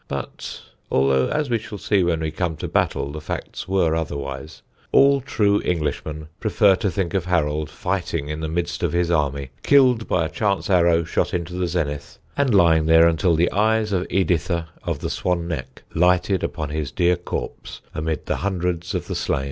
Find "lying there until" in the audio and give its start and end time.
12.55-13.35